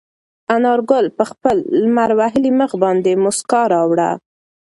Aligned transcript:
انارګل 0.55 1.05
په 1.17 1.23
خپل 1.31 1.57
لمر 1.81 2.09
وهلي 2.19 2.51
مخ 2.59 2.71
باندې 2.83 3.11
موسکا 3.23 3.61
راوړه. 3.73 4.11